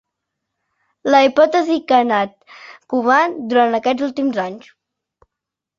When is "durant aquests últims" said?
3.53-4.43